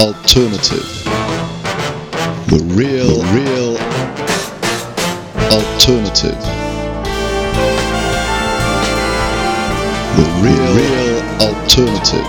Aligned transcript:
alternative. 0.00 1.04
The 2.48 2.58
real, 2.72 3.20
the 3.20 3.28
real 3.36 3.76
alternative. 5.52 6.40
The 10.16 10.26
real, 10.40 10.66
real 10.72 11.20
alternative. 11.42 12.24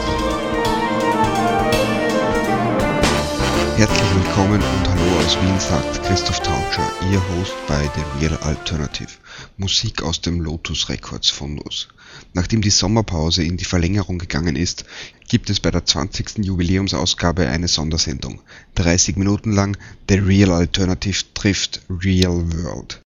Herzlich 3.77 4.15
willkommen 4.15 4.61
und 4.61 4.89
hallo 4.89 5.25
aus 5.25 5.37
Wien 5.41 5.57
sagt 5.57 6.03
Christoph 6.03 6.41
Tautscher, 6.41 6.91
Ihr 7.09 7.21
Host 7.29 7.53
bei 7.69 7.89
The 7.95 8.03
Real 8.19 8.37
Alternative. 8.43 9.11
Musik 9.57 10.01
aus 10.01 10.21
dem 10.21 10.41
Lotus 10.41 10.89
Records 10.89 11.29
Fundus. 11.29 11.89
Nachdem 12.33 12.61
die 12.61 12.69
Sommerpause 12.69 13.43
in 13.43 13.57
die 13.57 13.65
Verlängerung 13.65 14.17
gegangen 14.17 14.55
ist, 14.55 14.85
gibt 15.27 15.49
es 15.49 15.59
bei 15.59 15.71
der 15.71 15.85
20. 15.85 16.45
Jubiläumsausgabe 16.45 17.47
eine 17.47 17.67
Sondersendung. 17.67 18.41
30 18.75 19.17
Minuten 19.17 19.51
lang 19.51 19.77
The 20.09 20.15
Real 20.15 20.51
Alternative 20.51 21.23
trifft 21.33 21.81
Real 21.89 22.51
World. 22.53 23.01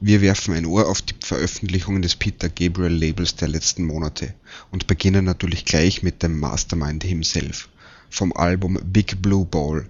Wir 0.00 0.22
werfen 0.22 0.54
ein 0.54 0.64
Ohr 0.64 0.88
auf 0.88 1.02
die 1.02 1.14
Veröffentlichungen 1.20 2.00
des 2.00 2.16
Peter 2.16 2.48
Gabriel 2.48 2.92
Labels 2.92 3.36
der 3.36 3.48
letzten 3.48 3.84
Monate 3.84 4.34
und 4.70 4.86
beginnen 4.86 5.24
natürlich 5.24 5.66
gleich 5.66 6.02
mit 6.02 6.22
dem 6.22 6.40
Mastermind 6.40 7.04
himself 7.04 7.68
vom 8.08 8.32
Album 8.32 8.78
Big 8.82 9.20
Blue 9.22 9.44
Ball. 9.44 9.88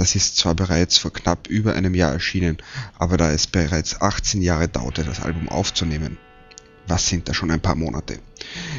Das 0.00 0.14
ist 0.14 0.38
zwar 0.38 0.54
bereits 0.54 0.96
vor 0.96 1.12
knapp 1.12 1.46
über 1.48 1.74
einem 1.74 1.94
Jahr 1.94 2.10
erschienen, 2.10 2.56
aber 2.98 3.18
da 3.18 3.32
es 3.32 3.46
bereits 3.46 4.00
18 4.00 4.40
Jahre 4.40 4.66
dauerte, 4.66 5.04
das 5.04 5.20
Album 5.20 5.50
aufzunehmen, 5.50 6.16
was 6.86 7.06
sind 7.06 7.28
da 7.28 7.34
schon 7.34 7.50
ein 7.50 7.60
paar 7.60 7.74
Monate, 7.74 8.18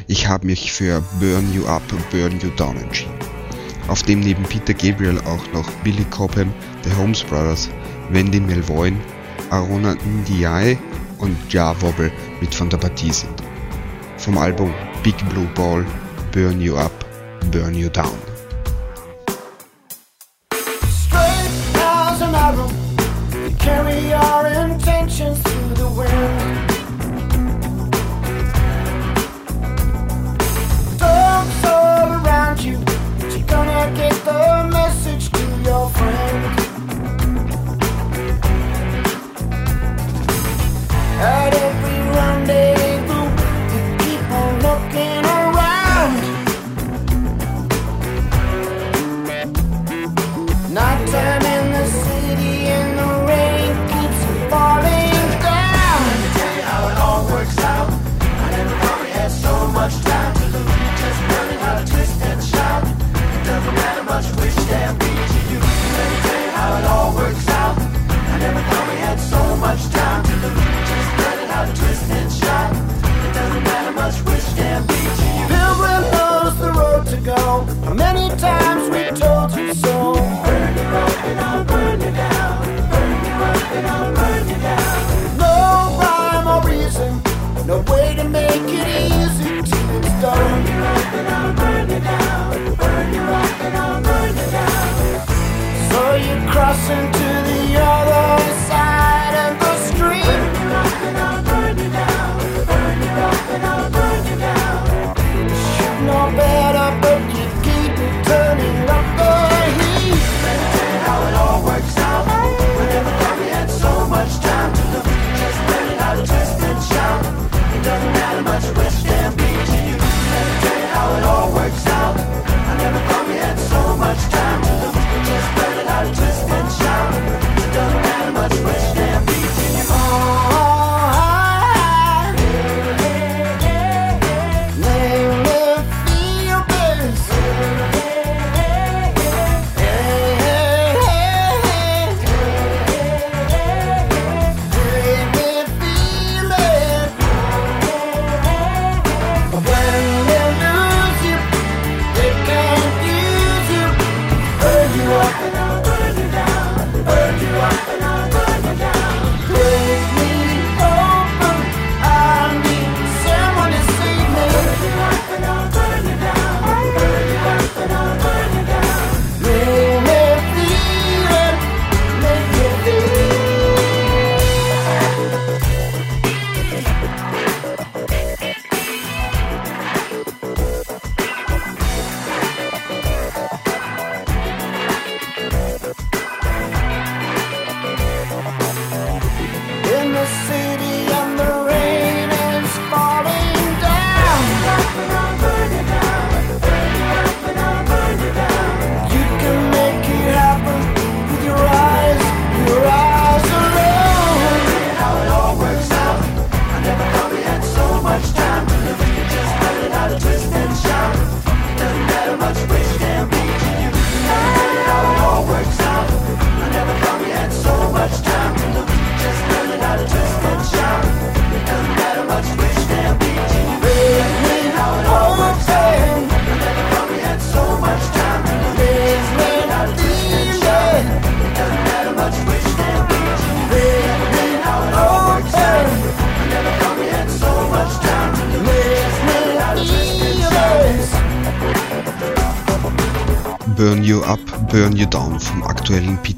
ich 0.08 0.28
habe 0.28 0.48
mich 0.48 0.72
für 0.74 1.02
Burn 1.20 1.54
You 1.54 1.68
Up 1.68 1.84
und 1.94 2.10
Burn 2.10 2.40
You 2.42 2.50
Down 2.58 2.76
entschieden. 2.78 3.14
Auf 3.88 4.02
dem 4.02 4.22
neben 4.22 4.42
Peter 4.46 4.74
Gabriel 4.74 5.20
auch 5.20 5.54
noch 5.54 5.70
Billy 5.84 6.06
Cobham, 6.06 6.52
The 6.86 6.96
Holmes 6.96 7.22
Brothers, 7.22 7.70
Wendy 8.10 8.40
Melvoin, 8.40 9.00
Aruna 9.52 9.94
Ndiaye 10.04 10.80
und 11.20 11.38
Ja 11.54 11.80
Wobble 11.84 12.12
mit 12.40 12.56
von 12.56 12.68
der 12.72 12.78
Partie 12.78 13.14
sind. 13.14 13.44
Vom 14.18 14.40
Album 14.40 14.74
Big 15.04 15.18
Blue 15.30 15.48
Ball, 15.54 15.86
Burn 16.32 16.60
You 16.60 16.78
Up, 16.78 17.06
Burn 17.52 17.76
You 17.76 17.90
Down. 17.90 18.31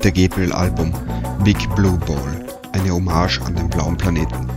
Peter 0.04 0.28
Gabriel 0.28 0.52
Album 0.52 0.92
Big 1.46 1.74
Blue 1.78 1.98
Ball, 2.06 2.46
eine 2.74 2.92
Hommage 2.92 3.40
an 3.40 3.56
den 3.56 3.70
blauen 3.70 3.96
Planeten. 3.96 4.50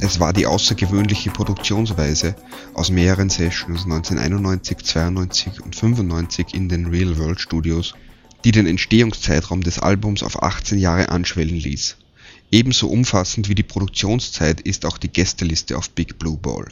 Es 0.00 0.18
war 0.18 0.32
die 0.32 0.44
außergewöhnliche 0.44 1.30
Produktionsweise 1.30 2.34
aus 2.74 2.90
mehreren 2.90 3.30
Sessions 3.30 3.84
1991, 3.84 4.78
92 4.78 5.60
und 5.60 5.76
95 5.76 6.54
in 6.54 6.68
den 6.68 6.86
Real 6.86 7.16
World 7.16 7.40
Studios, 7.40 7.94
die 8.42 8.50
den 8.50 8.66
Entstehungszeitraum 8.66 9.62
des 9.62 9.78
Albums 9.78 10.24
auf 10.24 10.42
18 10.42 10.78
Jahre 10.78 11.10
anschwellen 11.10 11.54
ließ. 11.54 11.96
Ebenso 12.50 12.88
umfassend 12.88 13.48
wie 13.48 13.54
die 13.54 13.62
Produktionszeit 13.62 14.60
ist 14.62 14.84
auch 14.84 14.98
die 14.98 15.12
Gästeliste 15.12 15.78
auf 15.78 15.90
Big 15.90 16.18
Blue 16.18 16.38
Ball. 16.38 16.66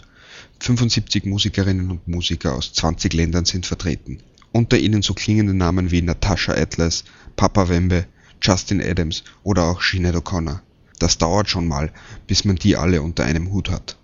75 0.59 1.27
Musikerinnen 1.27 1.93
und 1.93 2.09
Musiker 2.09 2.57
aus 2.57 2.73
20 2.73 3.13
Ländern 3.13 3.45
sind 3.45 3.67
vertreten. 3.67 4.19
Unter 4.53 4.79
ihnen 4.79 5.03
so 5.03 5.15
klingende 5.15 5.55
Namen 5.55 5.91
wie 5.91 6.03
Natasha 6.03 6.53
Atlas, 6.53 7.05
Papa 7.37 7.69
Wembe, 7.69 8.07
Justin 8.43 8.83
Adams 8.83 9.23
oder 9.43 9.65
auch 9.65 9.83
Sinead 9.83 10.17
O'Connor. 10.17 10.61
Das 10.99 11.19
dauert 11.19 11.49
schon 11.49 11.69
mal, 11.69 11.93
bis 12.27 12.45
man 12.45 12.57
die 12.57 12.77
alle 12.77 13.03
unter 13.03 13.25
einem 13.25 13.53
Hut 13.53 13.71
hat. 13.71 13.97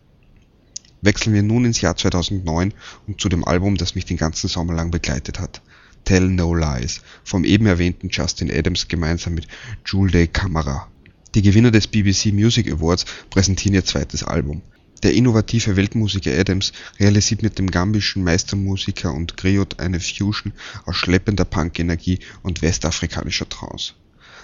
Wechseln 1.03 1.35
wir 1.35 1.43
nun 1.43 1.65
ins 1.65 1.81
Jahr 1.81 1.97
2009 1.97 2.73
und 3.07 3.21
zu 3.21 3.29
dem 3.29 3.45
Album, 3.45 3.77
das 3.77 3.95
mich 3.95 4.05
den 4.05 4.17
ganzen 4.17 4.49
Sommer 4.49 4.75
lang 4.75 4.91
begleitet 4.91 5.39
hat. 5.41 5.63
Tell 6.05 6.29
No 6.29 6.55
Lies 6.55 7.03
vom 7.25 7.45
eben 7.45 7.67
erwähnten 7.67 8.09
Justin 8.11 8.51
Adams 8.51 8.89
gemeinsam 8.89 9.35
mit 9.35 9.49
Jules 9.85 10.29
Camara. 10.33 10.89
Die 11.35 11.43
Gewinner 11.43 11.71
des 11.71 11.89
BBC 11.89 12.33
Music 12.33 12.71
Awards 12.73 13.05
präsentieren 13.31 13.75
ihr 13.75 13.85
zweites 13.85 14.23
Album. 14.23 14.63
Der 15.03 15.13
innovative 15.13 15.77
Weltmusiker 15.77 16.33
Adams 16.37 16.73
realisiert 16.99 17.43
mit 17.43 17.59
dem 17.59 17.71
gambischen 17.71 18.25
Meistermusiker 18.25 19.13
und 19.13 19.37
Griot 19.37 19.79
eine 19.79 20.01
Fusion 20.01 20.53
aus 20.87 20.97
schleppender 20.97 21.45
Punkenergie 21.45 22.21
und 22.43 22.63
westafrikanischer 22.63 23.49
Trance. 23.49 23.93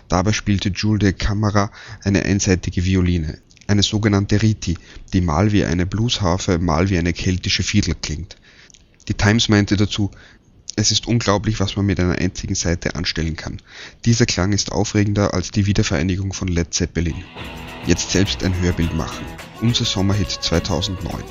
Dabei 0.08 0.32
spielte 0.32 0.68
Jules 0.68 1.00
de 1.00 1.12
Camara 1.12 1.70
eine 2.04 2.24
einseitige 2.24 2.84
Violine, 2.84 3.38
eine 3.66 3.82
sogenannte 3.82 4.42
Riti, 4.42 4.76
die 5.12 5.22
mal 5.22 5.52
wie 5.52 5.64
eine 5.64 5.86
Bluesharfe, 5.86 6.58
mal 6.58 6.90
wie 6.90 6.98
eine 6.98 7.12
keltische 7.12 7.62
Fiedel 7.62 7.94
klingt. 8.00 8.36
Die 9.08 9.14
Times 9.14 9.48
meinte 9.48 9.76
dazu, 9.76 10.10
es 10.76 10.90
ist 10.90 11.06
unglaublich, 11.06 11.60
was 11.60 11.76
man 11.76 11.86
mit 11.86 12.00
einer 12.00 12.18
einzigen 12.18 12.54
Seite 12.54 12.94
anstellen 12.94 13.36
kann. 13.36 13.60
Dieser 14.04 14.26
Klang 14.26 14.52
ist 14.52 14.72
aufregender 14.72 15.34
als 15.34 15.50
die 15.50 15.66
Wiedervereinigung 15.66 16.32
von 16.32 16.48
Led 16.48 16.72
Zeppelin. 16.72 17.24
Jetzt 17.86 18.10
selbst 18.10 18.44
ein 18.44 18.54
Hörbild 18.60 18.94
machen. 18.94 19.24
Unser 19.60 19.84
Sommerhit 19.84 20.30
2009. 20.30 21.22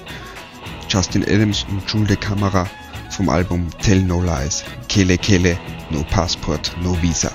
Justin 0.89 1.24
Adams 1.24 1.65
und 1.69 1.89
Jules 1.89 2.09
de 2.09 2.18
Camara 2.18 2.68
vom 3.09 3.30
Album 3.30 3.68
Tell 3.81 4.01
No 4.01 4.21
Lies. 4.21 4.63
Kele 4.89 5.18
Kele, 5.18 5.57
No 5.89 6.03
Passport, 6.09 6.75
No 6.81 7.01
Visa. 7.01 7.31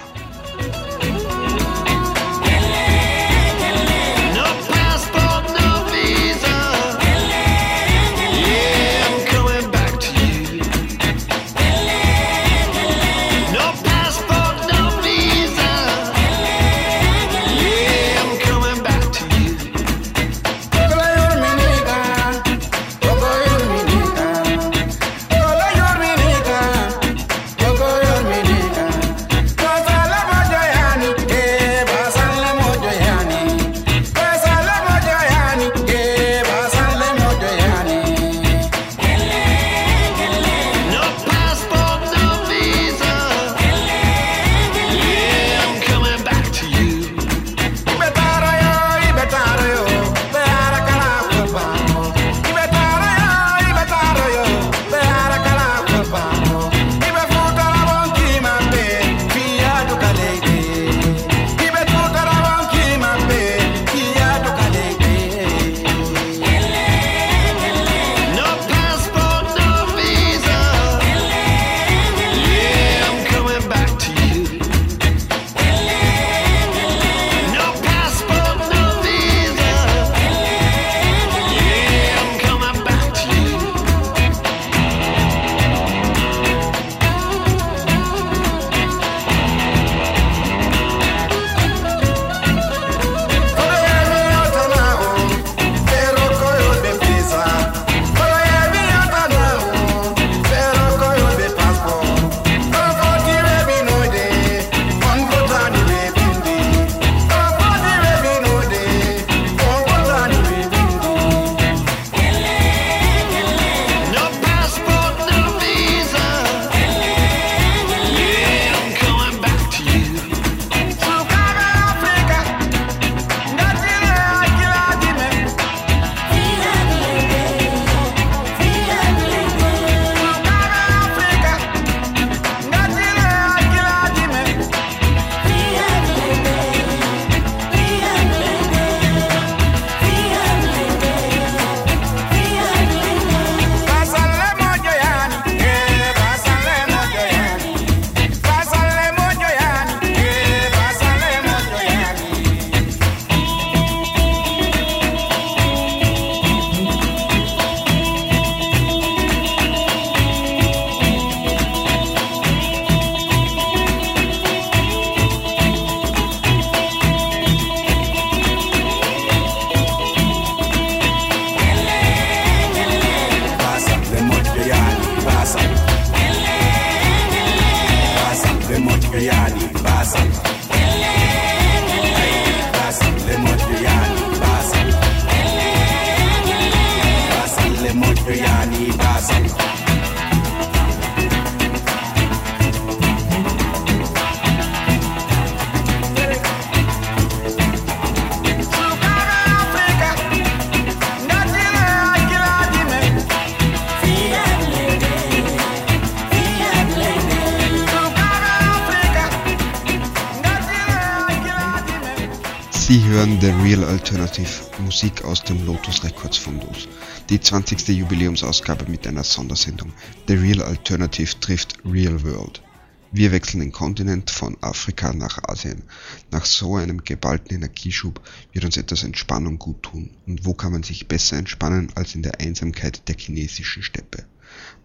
Hören 213.26 213.40
The 213.40 213.50
Real 213.64 213.85
Alternative, 213.85 214.49
Musik 214.85 215.25
aus 215.25 215.42
dem 215.42 215.64
Lotus 215.66 216.04
Records 216.04 216.37
Fundus. 216.37 216.87
Die 217.28 217.40
20. 217.40 217.88
Jubiläumsausgabe 217.88 218.88
mit 218.88 219.06
einer 219.06 219.25
Sondersendung. 219.25 219.92
The 220.28 220.35
Real 220.35 220.62
Alternative 220.62 221.40
trifft 221.40 221.78
Real 221.85 222.23
World. 222.23 222.62
Wir 223.11 223.33
wechseln 223.33 223.61
den 223.61 223.73
Kontinent 223.73 224.30
von 224.30 224.56
Afrika 224.61 225.12
nach 225.12 225.42
Asien. 225.42 225.83
Nach 226.30 226.45
so 226.45 226.76
einem 226.76 227.02
geballten 227.02 227.56
Energieschub 227.56 228.21
wird 228.52 228.64
uns 228.64 228.76
etwas 228.76 229.02
Entspannung 229.02 229.59
gut 229.59 229.83
tun. 229.83 230.11
Und 230.26 230.45
wo 230.45 230.54
kann 230.54 230.73
man 230.73 230.83
sich 230.85 231.09
besser 231.09 231.37
entspannen 231.37 231.88
als 231.97 232.14
in 232.14 232.23
der 232.23 232.40
Einsamkeit 232.40 233.09
der 233.09 233.16
chinesischen 233.16 233.83
Steppe? 233.83 234.25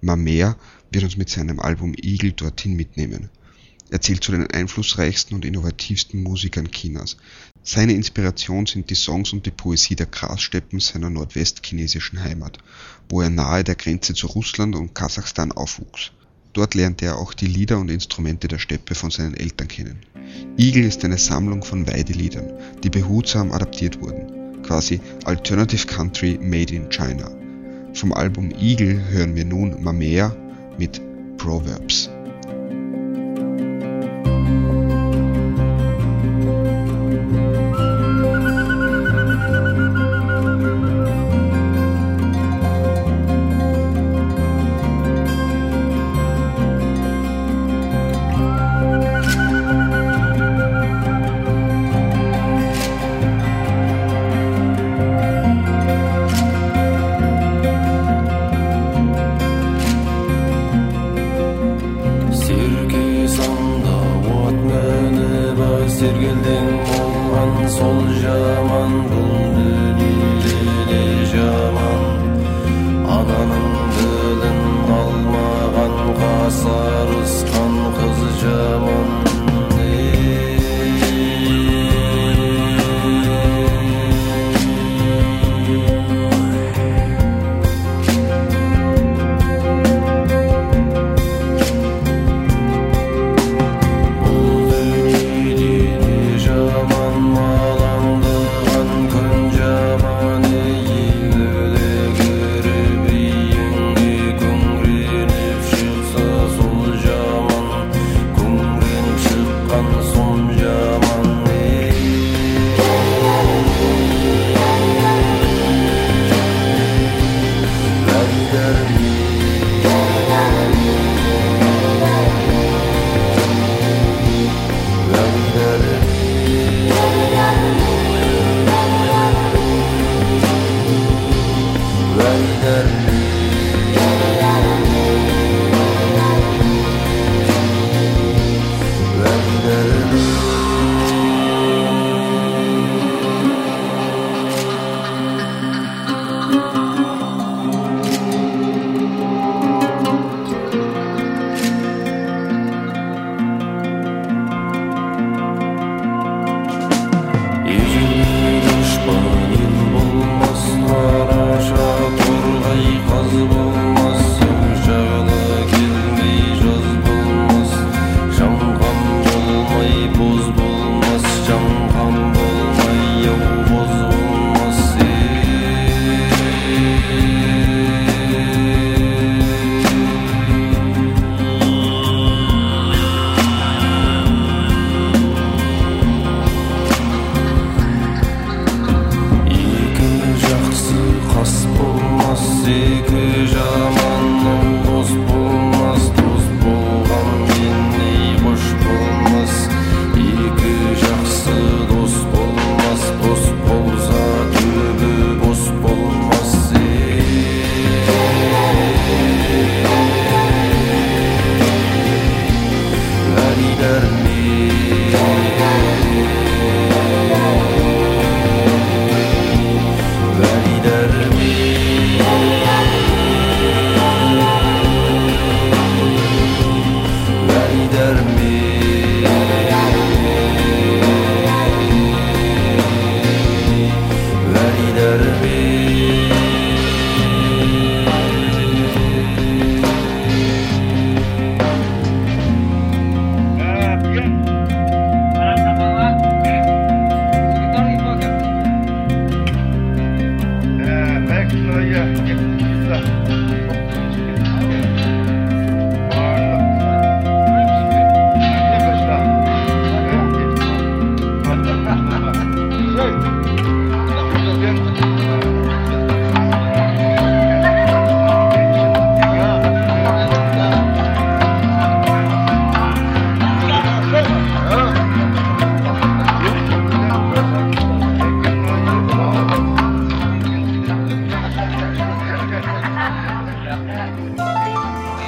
Mamea 0.02 0.58
wird 0.90 1.04
uns 1.04 1.18
mit 1.18 1.30
seinem 1.30 1.60
Album 1.60 1.94
Eagle 1.96 2.32
dorthin 2.32 2.76
mitnehmen. 2.76 3.30
Er 3.92 4.00
zählt 4.00 4.24
zu 4.24 4.32
den 4.32 4.48
einflussreichsten 4.48 5.36
und 5.36 5.44
innovativsten 5.44 6.24
Musikern 6.24 6.72
Chinas. 6.72 7.18
Seine 7.62 7.92
Inspiration 7.92 8.66
sind 8.66 8.90
die 8.90 8.96
Songs 8.96 9.34
und 9.34 9.46
die 9.46 9.52
Poesie 9.52 9.98
der 9.98 10.06
Grassteppen 10.06 10.80
seiner 10.80 11.10
nordwestchinesischen 11.10 12.24
Heimat, 12.24 12.58
wo 13.10 13.22
er 13.22 13.30
nahe 13.30 13.66
der 13.66 13.76
Grenze 13.76 14.14
zu 14.14 14.28
Russland 14.28 14.78
und 14.78 14.96
Kasachstan 14.96 15.52
aufwuchs. 15.52 16.12
Dort 16.54 16.74
lernte 16.74 17.06
er 17.06 17.18
auch 17.18 17.34
die 17.34 17.48
Lieder 17.48 17.80
und 17.80 17.92
Instrumente 17.92 18.48
der 18.48 18.60
Steppe 18.60 18.96
von 18.96 19.12
seinen 19.12 19.36
Eltern 19.36 19.68
kennen. 19.68 20.00
Eagle 20.58 20.86
ist 20.86 21.04
eine 21.04 21.18
Sammlung 21.18 21.62
von 21.62 21.86
Weideliedern, 21.86 22.50
die 22.84 22.90
behutsam 22.90 23.52
adaptiert 23.52 24.00
wurden. 24.00 24.64
Quasi 24.64 25.02
Alternative 25.26 25.86
Country 25.86 26.40
made 26.42 26.74
in 26.74 26.90
China. 26.90 27.30
Vom 27.94 28.14
Album 28.14 28.52
Eagle 28.52 29.04
hören 29.10 29.36
wir 29.36 29.44
nun 29.44 29.84
Mamea 29.84 30.34
mit 30.78 31.02
Proverbs. 31.38 32.10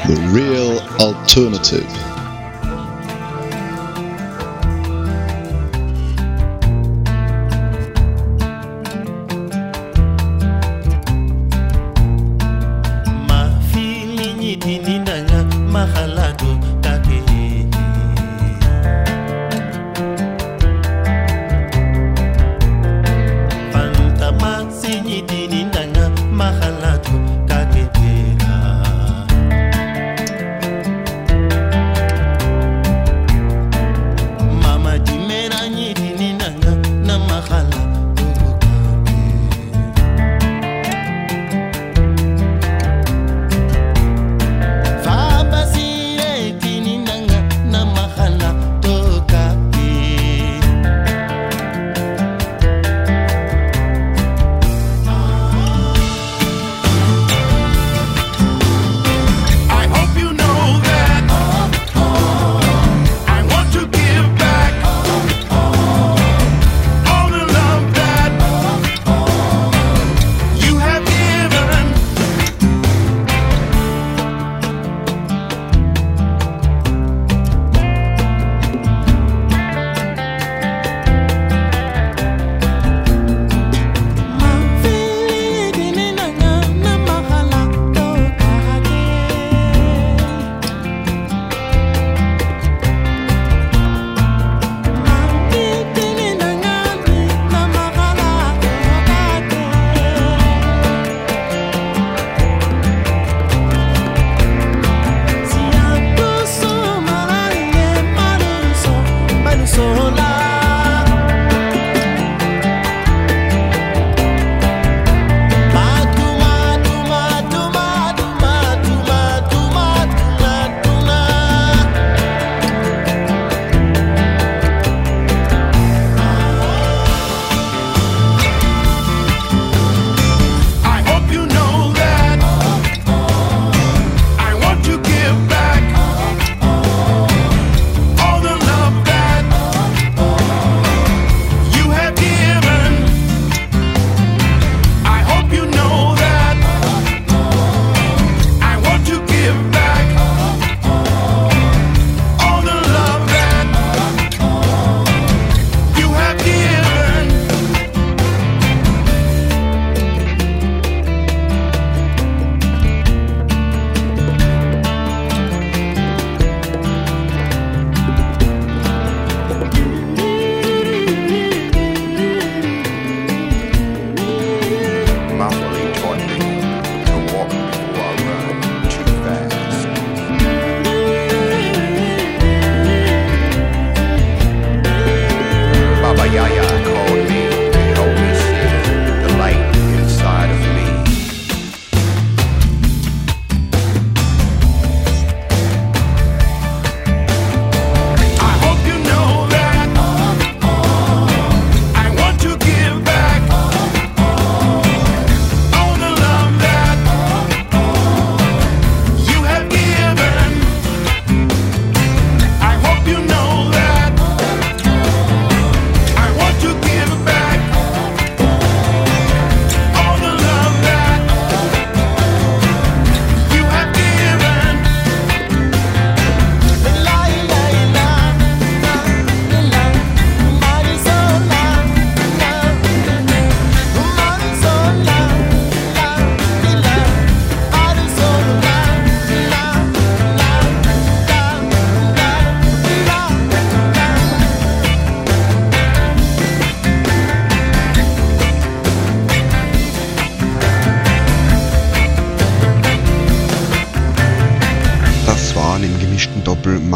the 0.05 0.17
real 0.33 0.79
alternative. 0.99 2.12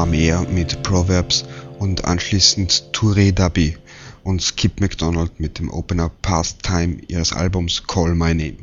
Mamea 0.08 0.46
mit 0.50 0.84
Proverbs 0.84 1.43
und 1.80 2.06
anschließend 2.06 2.91
Touré 2.93 3.34
Dabi 3.34 3.76
und 4.24 4.41
Skip 4.41 4.80
McDonald 4.80 5.38
mit 5.38 5.60
dem 5.60 5.70
Opener 5.70 6.10
Past 6.22 6.63
Time 6.63 7.00
ihres 7.10 7.34
Albums 7.34 7.84
Call 7.88 8.15
My 8.15 8.34
Name. 8.34 8.56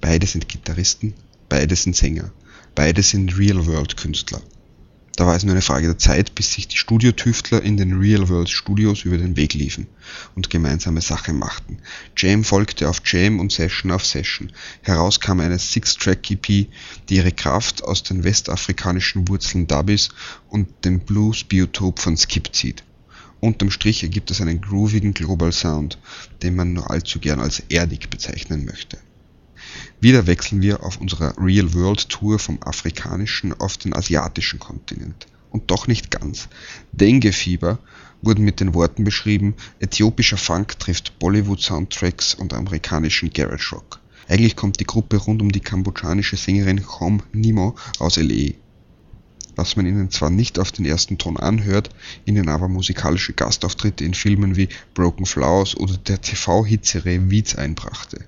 Beide 0.00 0.28
sind 0.28 0.48
Gitarristen, 0.48 1.14
beide 1.48 1.74
sind 1.74 1.96
Sänger, 1.96 2.30
beide 2.76 3.02
sind 3.02 3.36
Real-World-Künstler. 3.36 4.40
Da 5.16 5.26
war 5.26 5.34
es 5.34 5.44
nur 5.44 5.52
eine 5.52 5.62
Frage 5.62 5.86
der 5.86 5.96
Zeit, 5.96 6.34
bis 6.34 6.52
sich 6.52 6.68
die 6.68 6.76
Studiotüftler 6.76 7.62
in 7.62 7.78
den 7.78 7.98
Real-World-Studios 7.98 9.06
über 9.06 9.16
den 9.16 9.34
Weg 9.34 9.54
liefen 9.54 9.86
und 10.34 10.50
gemeinsame 10.50 11.00
Sache 11.00 11.32
machten. 11.32 11.78
Jam 12.18 12.44
folgte 12.44 12.86
auf 12.86 13.00
Jam 13.02 13.40
und 13.40 13.50
Session 13.50 13.92
auf 13.92 14.04
Session. 14.04 14.52
Heraus 14.82 15.18
kam 15.18 15.40
eine 15.40 15.58
Six-Track-EP, 15.58 16.68
die 17.08 17.16
ihre 17.16 17.32
Kraft 17.32 17.82
aus 17.82 18.02
den 18.02 18.24
westafrikanischen 18.24 19.26
Wurzeln 19.26 19.66
Dubbies 19.66 20.10
und 20.50 20.68
dem 20.84 21.00
Blues-Biotop 21.00 21.98
von 21.98 22.18
Skip 22.18 22.54
zieht. 22.54 22.84
Unterm 23.40 23.70
Strich 23.70 24.02
ergibt 24.02 24.30
es 24.30 24.42
einen 24.42 24.60
groovigen 24.60 25.14
Global 25.14 25.50
Sound, 25.50 25.98
den 26.42 26.56
man 26.56 26.74
nur 26.74 26.90
allzu 26.90 27.20
gern 27.20 27.40
als 27.40 27.60
erdig 27.70 28.10
bezeichnen 28.10 28.66
möchte. 28.66 28.98
Wieder 29.98 30.26
wechseln 30.26 30.60
wir 30.60 30.82
auf 30.82 31.00
unserer 31.00 31.32
Real 31.38 31.72
World 31.72 32.10
Tour 32.10 32.38
vom 32.38 32.62
afrikanischen 32.62 33.58
auf 33.58 33.78
den 33.78 33.94
asiatischen 33.94 34.58
Kontinent. 34.58 35.26
Und 35.50 35.70
doch 35.70 35.86
nicht 35.86 36.10
ganz. 36.10 36.48
Dengue-Fieber 36.92 37.78
wurden 38.20 38.44
mit 38.44 38.60
den 38.60 38.74
Worten 38.74 39.04
beschrieben, 39.04 39.54
äthiopischer 39.80 40.36
Funk 40.36 40.78
trifft 40.78 41.18
Bollywood-Soundtracks 41.18 42.34
und 42.34 42.52
amerikanischen 42.52 43.32
Garage 43.32 43.74
Rock. 43.74 44.00
Eigentlich 44.28 44.56
kommt 44.56 44.80
die 44.80 44.86
Gruppe 44.86 45.16
rund 45.16 45.40
um 45.40 45.50
die 45.50 45.60
kambodschanische 45.60 46.36
Sängerin 46.36 46.82
Khom 46.82 47.22
Nimo 47.32 47.74
aus 47.98 48.16
LE. 48.16 48.54
Was 49.54 49.76
man 49.76 49.86
ihnen 49.86 50.10
zwar 50.10 50.28
nicht 50.28 50.58
auf 50.58 50.72
den 50.72 50.84
ersten 50.84 51.16
Ton 51.16 51.38
anhört, 51.38 51.88
ihnen 52.26 52.50
aber 52.50 52.68
musikalische 52.68 53.32
Gastauftritte 53.32 54.04
in 54.04 54.12
Filmen 54.12 54.56
wie 54.56 54.68
Broken 54.92 55.24
Flowers 55.24 55.74
oder 55.74 55.96
der 55.96 56.20
TV-Hitserie 56.20 57.30
Weeds 57.30 57.54
einbrachte. 57.54 58.26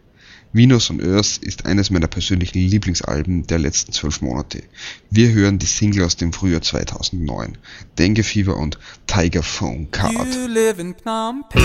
Venus 0.52 0.90
on 0.90 1.00
Earth 1.00 1.38
ist 1.42 1.66
eines 1.66 1.90
meiner 1.90 2.06
persönlichen 2.06 2.58
Lieblingsalben 2.58 3.46
der 3.46 3.58
letzten 3.58 3.92
zwölf 3.92 4.22
Monate. 4.22 4.62
Wir 5.10 5.30
hören 5.32 5.58
die 5.58 5.66
Single 5.66 6.04
aus 6.04 6.16
dem 6.16 6.32
Frühjahr 6.32 6.62
2009, 6.62 7.58
Dengue 7.98 8.24
Fever 8.24 8.56
und 8.56 8.78
Tiger 9.06 9.42
Phone 9.42 9.90
Card. 9.90 10.14
You 10.14 10.46
live 10.46 10.78
in 10.78 10.94
Phnom 10.94 11.44
Penh. 11.50 11.62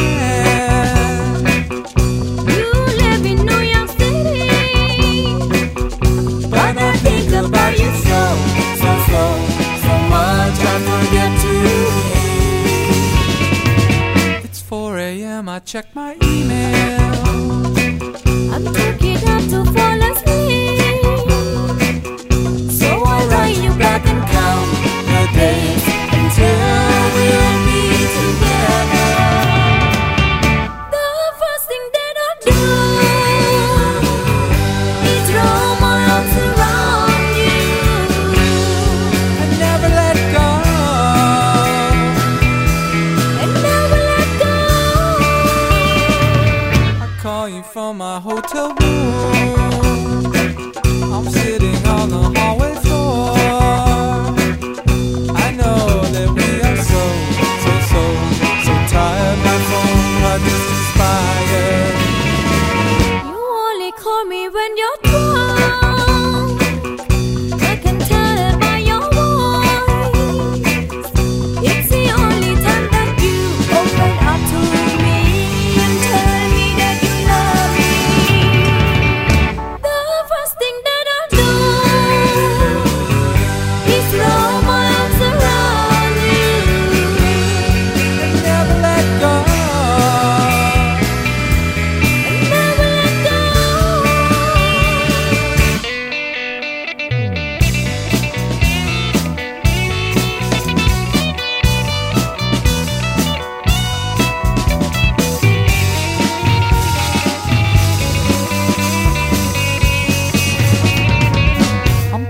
You 2.45 2.71
live 2.97 3.25
in 3.25 3.45
New 3.45 3.59
York 3.59 3.89
City, 3.89 4.49
But 6.49 6.77
I 6.77 6.97
think 6.97 7.31
about 7.33 7.79
you 7.79 7.89
so, 8.03 8.35
so, 8.81 8.97
so, 9.07 9.23
so 9.81 9.93
much 10.09 10.59
I 10.59 10.79
forget 10.83 11.31
to 11.41 11.51
eat. 14.39 14.43
It's 14.43 14.61
4 14.61 14.97
a.m. 14.97 15.47
I 15.47 15.59
check 15.59 15.95
my 15.95 16.22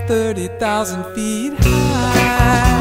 30,000 0.06 1.04
feet 1.14 1.54
high, 1.60 2.73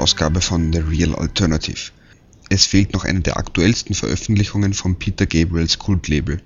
Ausgabe 0.00 0.40
von 0.40 0.72
The 0.72 0.78
Real 0.78 1.14
Alternative. 1.14 1.92
Es 2.48 2.64
fehlt 2.64 2.94
noch 2.94 3.04
eine 3.04 3.20
der 3.20 3.36
aktuellsten 3.36 3.94
Veröffentlichungen 3.94 4.72
von 4.72 4.98
Peter 4.98 5.26
Gabriels 5.26 5.78
Kultlabel 5.78 6.40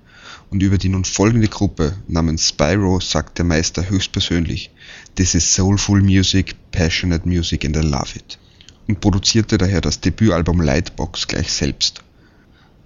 und 0.49 0.61
über 0.61 0.77
die 0.77 0.89
nun 0.89 1.05
folgende 1.05 1.47
Gruppe 1.47 1.95
namens 2.09 2.49
Spyro 2.49 2.99
sagt 2.99 3.37
der 3.37 3.45
Meister 3.45 3.89
höchstpersönlich 3.89 4.71
This 5.15 5.35
is 5.35 5.53
soulful 5.53 6.01
music, 6.01 6.55
passionate 6.71 7.25
music 7.25 7.63
and 7.63 7.77
I 7.77 7.79
love 7.79 8.17
it 8.17 8.37
und 8.87 8.99
produzierte 8.99 9.57
daher 9.57 9.79
das 9.79 10.01
Debütalbum 10.01 10.59
Lightbox 10.59 11.27
gleich 11.27 11.51
selbst. 11.51 12.03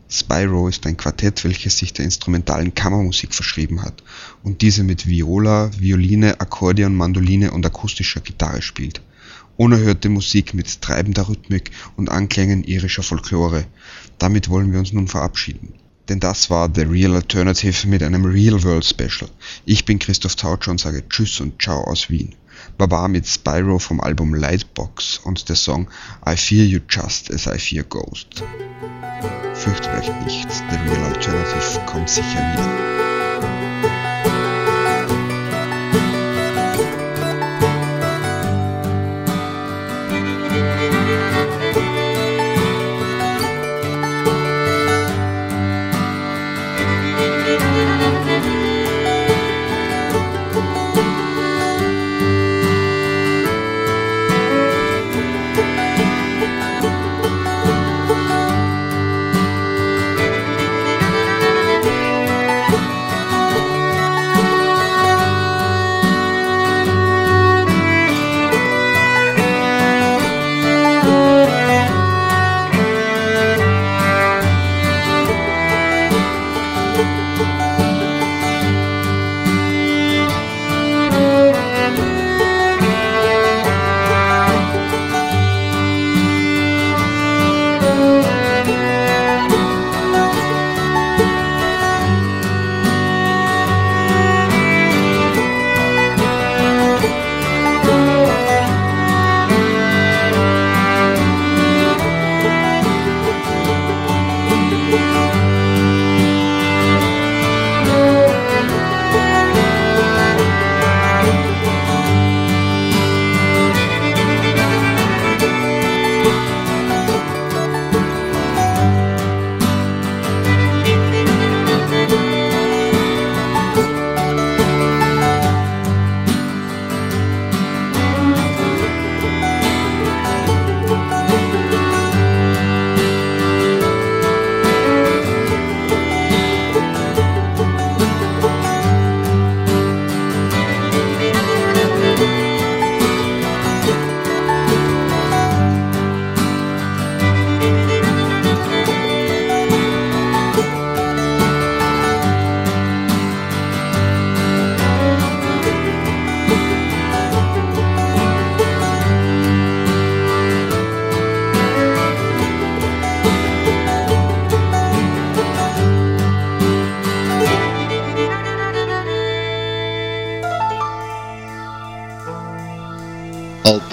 Spyro 0.08 0.68
ist 0.68 0.86
ein 0.86 0.98
Quartett, 0.98 1.44
welches 1.44 1.80
sich 1.80 1.94
der 1.94 2.06
instrumentalen 2.06 2.76
Kammermusik 2.76 3.34
verschrieben 3.34 3.82
hat 3.82 4.04
und 4.44 4.62
diese 4.62 4.84
mit 4.84 5.08
Viola, 5.08 5.72
Violine, 5.80 6.40
Akkordeon, 6.40 6.96
Mandoline 6.96 7.52
und 7.52 7.66
akustischer 7.66 8.22
Gitarre 8.22 8.62
spielt. 8.62 9.02
Unerhörte 9.60 10.08
Musik 10.08 10.54
mit 10.54 10.82
treibender 10.82 11.28
Rhythmik 11.28 11.72
und 11.98 12.10
Anklängen 12.10 12.64
irischer 12.64 13.04
Folklore. 13.04 13.66
Damit 14.18 14.48
wollen 14.48 14.72
wir 14.72 14.80
uns 14.80 14.94
nun 14.94 15.10
verabschieden. 15.10 15.74
Denn 16.08 16.22
das 16.22 16.50
war 16.50 16.70
The 16.74 16.84
Real 16.84 17.14
Alternative 17.14 17.86
mit 17.90 18.02
einem 18.02 18.24
Real 18.24 18.64
World 18.64 18.86
Special. 18.86 19.30
Ich 19.66 19.84
bin 19.84 20.00
Christoph 20.00 20.38
Tautscher 20.38 20.72
und 20.72 20.80
sage 20.80 21.04
Tschüss 21.10 21.42
und 21.42 21.62
Ciao 21.62 21.84
aus 21.84 22.10
Wien. 22.10 22.36
Baba 22.78 23.10
mit 23.10 23.28
Spyro 23.28 23.80
vom 23.80 24.00
Album 24.00 24.34
Lightbox 24.34 25.18
und 25.26 25.50
der 25.50 25.58
Song 25.58 25.90
I 26.26 26.38
Fear 26.38 26.66
You 26.66 26.80
Just 26.90 27.30
as 27.30 27.46
I 27.46 27.60
Fear 27.60 27.84
Ghost. 27.84 28.42
Fürchtet 29.56 29.94
euch 29.94 30.24
nicht, 30.24 30.50
The 30.50 30.90
Real 30.90 31.04
Alternative 31.04 31.86
kommt 31.86 32.10
sicher 32.10 32.54
wieder. 32.54 33.09